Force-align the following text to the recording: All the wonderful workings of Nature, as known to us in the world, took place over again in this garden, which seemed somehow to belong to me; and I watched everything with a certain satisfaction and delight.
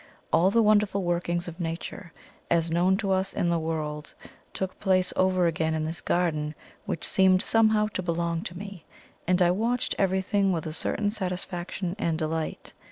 All 0.33 0.49
the 0.49 0.63
wonderful 0.63 1.03
workings 1.03 1.47
of 1.47 1.59
Nature, 1.59 2.11
as 2.49 2.71
known 2.71 2.97
to 2.97 3.11
us 3.11 3.35
in 3.35 3.51
the 3.51 3.59
world, 3.59 4.15
took 4.51 4.79
place 4.79 5.13
over 5.15 5.45
again 5.45 5.75
in 5.75 5.85
this 5.85 6.01
garden, 6.01 6.55
which 6.87 7.03
seemed 7.05 7.43
somehow 7.43 7.85
to 7.93 8.01
belong 8.01 8.41
to 8.45 8.57
me; 8.57 8.83
and 9.27 9.43
I 9.43 9.51
watched 9.51 9.93
everything 9.99 10.51
with 10.51 10.65
a 10.65 10.73
certain 10.73 11.11
satisfaction 11.11 11.95
and 11.99 12.17
delight. 12.17 12.73